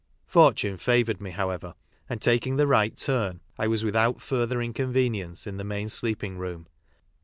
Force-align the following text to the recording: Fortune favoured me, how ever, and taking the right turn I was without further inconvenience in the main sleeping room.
Fortune 0.25 0.77
favoured 0.77 1.21
me, 1.21 1.29
how 1.29 1.51
ever, 1.51 1.75
and 2.09 2.19
taking 2.19 2.55
the 2.55 2.65
right 2.65 2.97
turn 2.97 3.39
I 3.59 3.67
was 3.67 3.83
without 3.85 4.19
further 4.19 4.59
inconvenience 4.59 5.45
in 5.45 5.57
the 5.57 5.63
main 5.63 5.89
sleeping 5.89 6.39
room. 6.39 6.65